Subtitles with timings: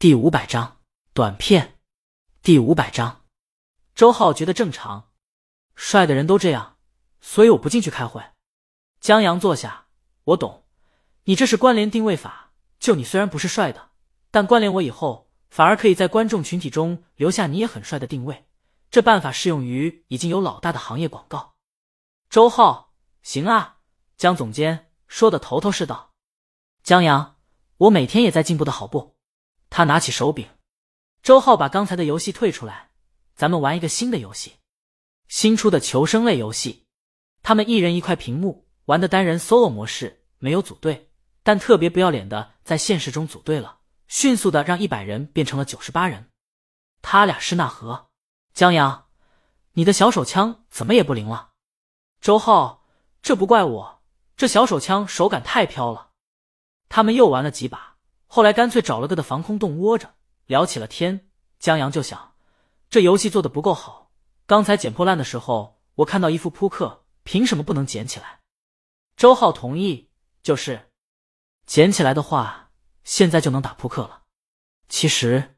[0.00, 0.78] 第五百章
[1.12, 1.78] 短片。
[2.40, 3.26] 第五百章，
[3.94, 5.10] 周浩觉得正常，
[5.74, 6.78] 帅的人都这样，
[7.20, 8.22] 所以我不进去开会。
[8.98, 9.88] 江阳坐下，
[10.24, 10.64] 我懂，
[11.24, 12.54] 你这是关联定位法。
[12.78, 13.90] 就你虽然不是帅的，
[14.30, 18.46] 但关联我以后，反而可以在观众群体中留下你也很帅的定位。
[18.90, 21.56] 这办法适用于已经有老大的行业广告。
[22.30, 23.80] 周浩，行啊，
[24.16, 26.14] 江总监说的头头是道。
[26.82, 27.36] 江阳，
[27.76, 29.09] 我每天也在进步的好不？
[29.70, 30.46] 他拿起手柄。
[31.22, 32.90] 周浩把刚才的游戏退出来，
[33.34, 34.56] 咱们玩一个新的游戏，
[35.28, 36.84] 新出的求生类游戏。
[37.42, 41.10] 他们一人一块屏幕，玩的单人 solo 模式，没有组队，
[41.42, 43.78] 但特别不要脸的在现实中组队了，
[44.08, 46.30] 迅速的让一百人变成了九十八人。
[47.00, 48.08] 他俩是那何？
[48.52, 49.06] 江阳，
[49.72, 51.50] 你的小手枪怎么也不灵了？
[52.20, 52.86] 周浩，
[53.22, 54.02] 这不怪我，
[54.36, 56.10] 这小手枪手感太飘了。
[56.88, 57.96] 他们又玩了几把，
[58.32, 60.14] 后来干脆找了个的防空洞窝着。
[60.46, 62.34] 聊起了天，江阳就想，
[62.88, 64.12] 这游戏做的不够好。
[64.46, 68.38] 刚才捡破烂的时候，我看到一副扑克，凭什么不能捡起来？
[69.16, 70.10] 周浩同意，
[70.44, 70.92] 就是
[71.66, 72.70] 捡起来的话，
[73.02, 74.22] 现在就能打扑克了。
[74.88, 75.56] 其实，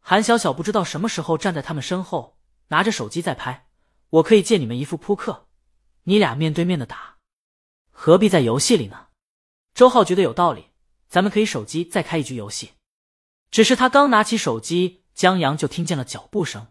[0.00, 3.68] 韩小小不知道什么时候站在他们身后，拿着手机在拍。
[4.08, 5.48] 我可以借你们一副扑克，
[6.04, 7.18] 你俩面对面的打，
[7.90, 9.08] 何必在游戏里呢？
[9.74, 10.70] 周浩觉得有道理，
[11.08, 12.72] 咱们可以手机再开一局游戏。
[13.50, 16.66] 只是他刚拿起手机，江阳就听见了脚步声。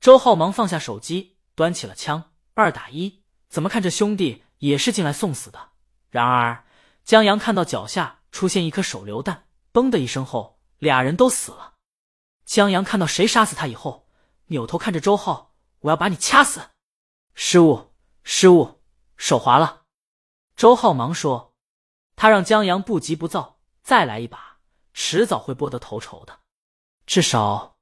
[0.00, 3.22] 周浩忙放下手机，端起了枪，二打一。
[3.48, 5.70] 怎么看这兄弟也是进来送死的？
[6.08, 6.64] 然而
[7.04, 11.74] 江阳看到脚下出现一颗手榴弹，嘣的一声后，俩人都死了。
[12.44, 14.08] 江阳看到谁杀死他以后，
[14.46, 16.60] 扭头看着周浩：“我要把你掐死！”
[17.34, 17.92] 失误，
[18.24, 18.80] 失误，
[19.16, 19.82] 手滑了。
[20.56, 21.49] 周浩忙说
[22.20, 24.58] ：“他让江阳不急不躁，再来一把。”
[24.92, 26.40] 迟早会剥得头筹的，
[27.06, 27.78] 至少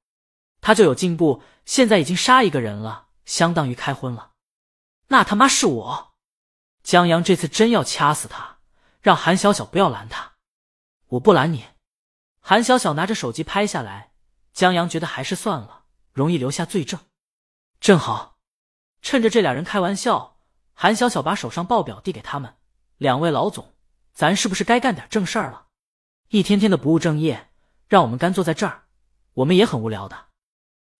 [0.61, 1.43] 他就有进步。
[1.65, 4.35] 现在已经杀一个人了，相当于开荤了。
[5.09, 6.15] 那他妈是我，
[6.85, 8.61] 江阳这次真要掐死他，
[9.01, 10.35] 让韩小小不要拦他。
[11.09, 11.65] 我不拦你。
[12.39, 14.13] 韩小小拿着手机拍下来，
[14.53, 17.01] 江阳觉得还是算了，容易留下罪证。
[17.81, 18.39] 正好
[19.03, 20.39] 趁着这俩人开玩笑，
[20.75, 22.55] 韩小小把手上报表递给他们。
[22.99, 23.75] 两位老总，
[24.19, 25.69] 咱是不是该干点正事儿了？
[26.31, 27.53] 一天天的不务正业，
[27.87, 28.89] 让我们干坐在这儿，
[29.35, 30.31] 我们也很无聊的。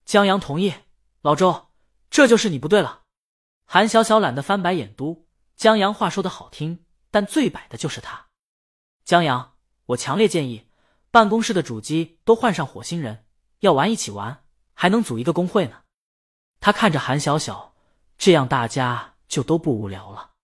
[0.05, 0.73] 江阳同意，
[1.19, 1.67] 老周，
[2.09, 3.01] 这就是你不对了。
[3.65, 5.27] 韩小小懒得翻白眼，嘟。
[5.57, 8.27] 江阳话说的好听，但最摆的就是他。
[9.03, 9.55] 江阳，
[9.87, 10.69] 我强烈建议，
[11.11, 13.25] 办公室的主机都换上火星人，
[13.59, 15.81] 要玩一起玩，还能组一个工会呢。
[16.61, 17.75] 他看着韩小小，
[18.17, 20.35] 这样大家就都不无聊了。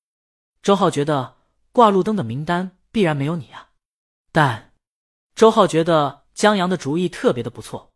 [0.61, 1.34] 周浩觉得
[1.75, 3.71] 挂路灯的名单必然没有你啊，
[4.31, 4.71] 但。
[5.35, 7.91] 周浩觉得江阳的主意特别的不错，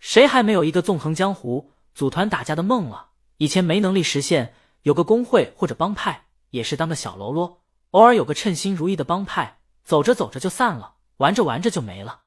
[0.00, 3.10] 谁还没有一个纵横江湖、组团打架的梦了？
[3.36, 12.22] 以前没能力实现，有个工会或者帮派也是当个小喽啰，偶尔有个称心如意的帮派，走着走着就散了，玩着玩着就没了。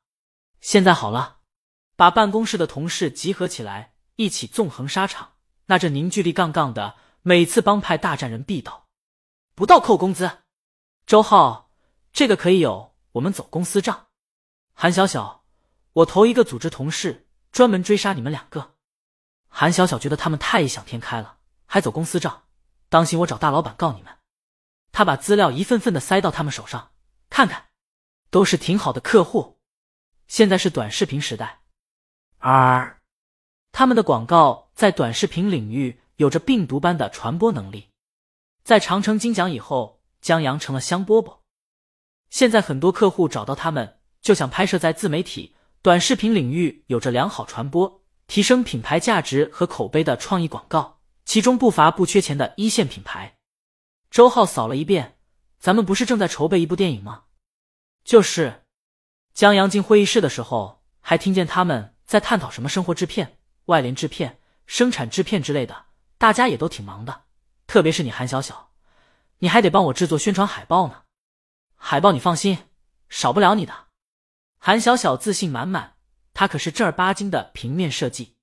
[0.61, 1.39] 现在好了，
[1.97, 5.33] 把办公室的同事集合起来，一起纵横沙场，
[5.65, 8.87] 那这凝聚力杠杠的，每次帮派大战人必倒，
[9.53, 10.31] 不到扣工资。
[11.07, 11.71] 周浩，
[12.11, 14.07] 这个可以有，我们走公司账。
[14.73, 15.45] 韩小小，
[15.93, 18.75] 我头一个组织同事，专门追杀你们两个。
[19.47, 22.43] 韩小小觉得他们太异想天开了，还走公司账，
[22.89, 24.17] 当心我找大老板告你们。
[24.91, 26.91] 他把资料一份份的塞到他们手上，
[27.29, 27.67] 看看，
[28.29, 29.61] 都是挺好的客户。
[30.27, 31.61] 现在是短视频时代，
[32.39, 33.01] 而
[33.71, 37.91] 他们的广告在短视频领域有着病毒般的传播能力。
[38.65, 39.96] 在长城金奖以后，
[40.27, 41.37] 江阳成了香饽饽。
[42.29, 43.93] 现在很多客户找到他们。
[44.19, 53.37] 就想拍摄在自媒体、短视频领域有着良好传播、提升品牌价值和口碑的创意广告，其中不乏不缺钱的一线品牌。
[54.11, 55.17] 周浩扫了一遍，
[55.59, 57.25] 咱们不是正在筹备一部电影吗？
[58.03, 58.65] 就是。
[59.33, 65.85] 江阳进会议室的时候，还听见他们在探讨什么生活制片、外联制片、生产制片之类的，
[66.17, 67.21] 大家也都挺忙的。
[67.65, 68.66] 特别是你韩小小，
[69.39, 71.03] 你还得帮我制作宣传海报呢。
[71.75, 72.57] 海报你放心，
[73.09, 73.87] 少不了你的。
[74.57, 75.95] 韩小小自信满满，
[76.33, 78.35] 他可是正儿八经的平面设计。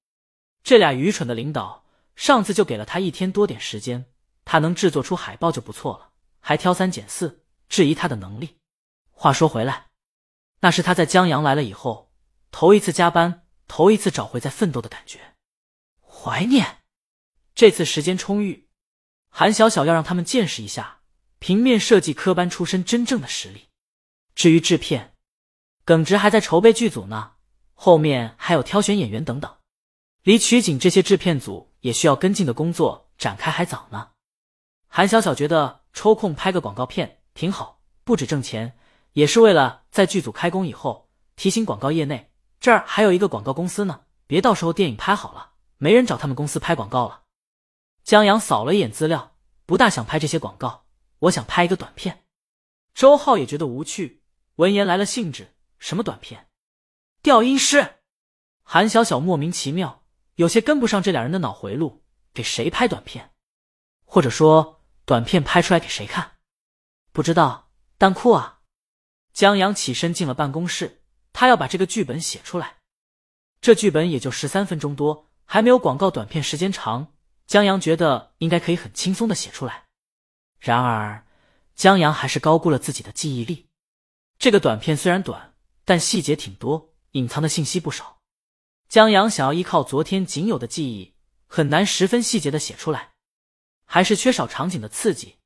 [0.63, 4.07] 这俩愚蠢的领导上次就给了他一天多点时间，
[4.45, 6.11] 他能制作出海报就不错了，
[6.41, 8.59] 还挑三拣四，质疑他的能力。
[9.11, 9.89] 话说回来，
[10.61, 12.13] 那是他在江阳来了以后
[12.51, 15.35] 头一次加班，头一次找回在奋斗的感觉，
[16.01, 16.79] 怀念。
[17.55, 18.64] 这次时间充裕，
[19.37, 21.01] 韩小小要让他们见识一下
[21.41, 23.65] 平面设计科班出身真正的实力。
[24.37, 25.11] 至于制片。
[25.85, 27.33] 耿直还在筹备剧组呢，
[27.75, 29.53] 后面还有挑选演员等等，
[30.23, 34.11] 离取景这些制片组也需要跟进的工作展开还早呢。
[34.87, 38.79] 韩小小觉得抽空拍个广告片挺好，不止挣钱，
[39.15, 47.24] 也是为了在剧组开工以后提醒广告业内，这儿还有一个广告公司呢，别到时候电影拍好了没人找他们公司拍广告了。
[48.05, 49.35] 江阳扫了一眼资料，
[49.65, 50.85] 不大想拍这些广告，
[51.21, 52.27] 我想拍一个短片。
[52.93, 54.23] 周浩也觉得无趣，
[54.57, 56.49] 闻言来了兴致，什么短片？
[57.23, 57.97] 调音师。
[58.63, 60.05] 韩小小莫名其妙，
[60.35, 62.05] 有些跟不上这俩人的脑回路，
[62.35, 63.33] 给谁拍短片？
[64.05, 64.83] 或者说？
[65.07, 66.37] 短片拍出来给谁看？
[67.13, 68.61] 不知道，但酷啊！
[69.35, 71.03] 江阳起身进了办公室，
[71.35, 72.77] 他要把这个剧本写出来。
[73.61, 77.14] 这剧本也就十三分钟多，还没有广告短片时间长。
[77.47, 79.85] 江阳觉得应该可以很轻松的写出来。
[80.59, 81.27] 然而，
[81.75, 83.67] 江阳还是高估了自己的记忆力。
[84.39, 85.55] 这个短片虽然短，
[85.85, 88.19] 但细节挺多，隐藏的信息不少。
[88.89, 91.15] 江阳想要依靠昨天仅有的记忆，
[91.47, 93.13] 很难十分细节的写出来。
[93.87, 95.37] 还是缺少场景的刺激。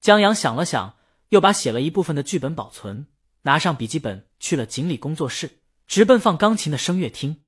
[0.00, 0.96] 江阳想了想，
[1.30, 3.08] 又把写了一部分的剧本保存，
[3.42, 7.42] 拿上笔记本去了锦鲤工作室，直奔放钢琴的声乐厅。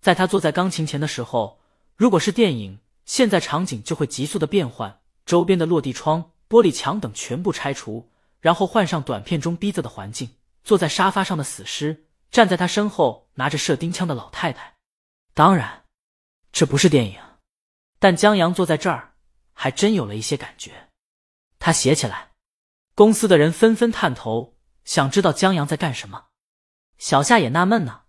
[0.00, 1.60] 在他坐在钢琴前的时候，
[1.96, 8.10] 如果是电影，现在场景就会急速的变换，周边的落地窗、玻璃墙等全部拆除，
[8.40, 10.36] 然后换上短片中逼仄的环境。
[10.62, 14.76] 坐在沙发上的死尸，站在他身后拿着射钉枪的老太太。
[15.32, 15.84] 当然，
[16.52, 17.18] 这不是电影，
[17.98, 19.08] 但江阳坐在这儿。
[19.52, 20.88] 还真有了一些感觉，
[21.58, 22.30] 他写起来，
[22.94, 26.28] 公司的人纷纷探头，想知道江阳在干什么。
[26.96, 28.04] 小夏也纳闷呢，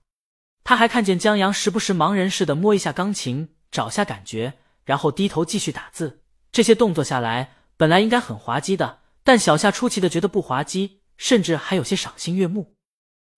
[0.64, 6.24] 他还看见江阳时不时盲人似的摸一下钢琴，找下感觉，然后低头继续打字。
[6.51, 12.75] 这些动作下来，本来应该很滑稽的，但小夏出奇的觉得不滑稽，甚至还有些赏心悦目。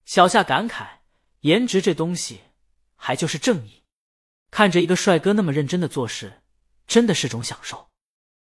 [0.06, 1.00] 小夏感慨：
[1.42, 2.42] 颜值这东西，
[2.96, 3.84] 还就是正义。
[4.50, 6.42] 看着一个帅哥那么认真的做事，
[6.88, 7.90] 真的是种享受。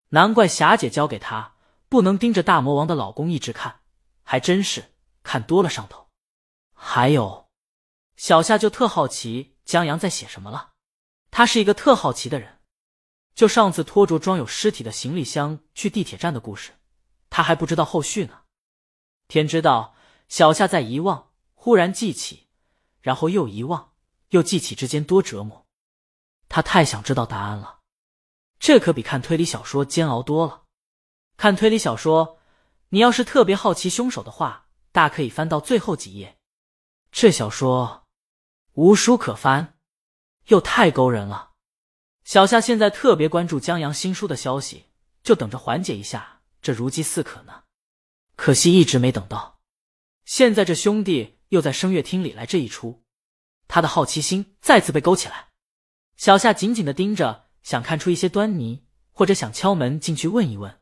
[0.09, 1.55] 难怪霞姐教给他
[1.87, 3.81] 不能盯着大魔王的老公一直看，
[4.23, 4.93] 还真是
[5.23, 6.07] 看多了上头。
[6.73, 7.49] 还有，
[8.15, 10.73] 小夏就特好奇江阳在写什么了。
[11.31, 12.58] 他是一个特好奇的人，
[13.39, 16.73] 就上次拖着装有尸体的行李箱去地铁站的故事，
[17.29, 18.41] 他还不知道后续呢。
[19.29, 19.95] 天知道，
[20.27, 22.49] 小夏在遗忘，忽然记起，
[22.99, 23.93] 然后又遗忘，
[24.31, 25.65] 又记起之间多折磨。
[26.49, 27.79] 他太想知道答案了。
[28.59, 30.63] 这可比看推理小说煎熬多了。
[31.37, 32.39] 看推理小说，
[32.89, 36.37] 你要是特别好奇凶手的话，大可以翻到最后几页。
[37.09, 38.05] 这小说
[38.73, 39.79] 无书可翻，
[40.47, 41.48] 又太勾人了。
[42.29, 44.83] 小夏现在特别关注江阳新书的消息，
[45.23, 47.63] 就等着缓解一下这如饥似渴呢。
[48.35, 49.61] 可惜一直没等到。
[50.25, 53.01] 现在这兄弟又在声乐厅里来这一出，
[53.67, 55.47] 他的好奇心再次被勾起来。
[56.17, 57.47] 小夏紧紧的盯着。
[57.63, 60.78] 想看出一些端倪，或者想敲门进去问一问。